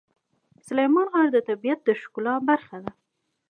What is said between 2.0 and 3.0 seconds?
ښکلا برخه ده.